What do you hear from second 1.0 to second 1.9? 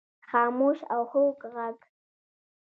خوږ ږغ